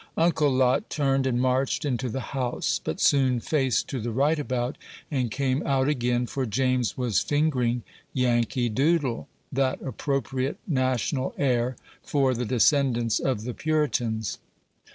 [0.17, 4.75] Uncle Lot turned and marched into the house, but soon faced to the right about,
[5.11, 12.33] and came out again, for James was fingering "Yankee Doodle" that appropriate national air for
[12.33, 14.39] the descendants of the Puritans.